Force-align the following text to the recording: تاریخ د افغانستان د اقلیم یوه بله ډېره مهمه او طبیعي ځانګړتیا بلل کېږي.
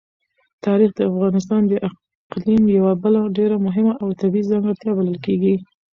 تاریخ 0.65 0.91
د 0.95 0.99
افغانستان 1.11 1.61
د 1.67 1.73
اقلیم 1.89 2.63
یوه 2.77 2.93
بله 3.03 3.21
ډېره 3.37 3.57
مهمه 3.65 3.93
او 4.01 4.07
طبیعي 4.21 4.47
ځانګړتیا 4.51 4.91
بلل 4.97 5.17
کېږي. 5.25 5.53